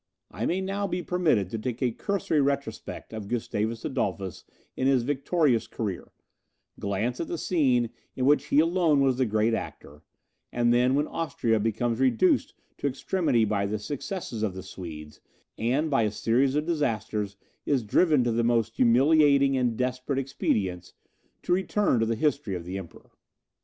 [0.31, 4.43] I may now be permitted to take a cursory retrospect of Gustavus Adolphus
[4.75, 6.11] in his victorious career;
[6.79, 10.01] glance at the scene in which he alone was the great actor;
[10.51, 15.21] and then, when Austria becomes reduced to extremity by the successes of the Swedes,
[15.59, 17.37] and by a series of disasters
[17.67, 20.95] is driven to the most humiliating and desperate expedients,
[21.43, 23.11] to return to the history of the Emperor.